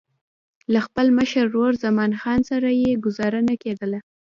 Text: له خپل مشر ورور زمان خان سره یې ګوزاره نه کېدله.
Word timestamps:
له 0.73 0.79
خپل 0.85 1.05
مشر 1.17 1.43
ورور 1.47 1.73
زمان 1.85 2.11
خان 2.21 2.39
سره 2.51 2.69
یې 2.81 2.91
ګوزاره 3.05 3.39
نه 3.49 3.55
کېدله. 3.63 3.99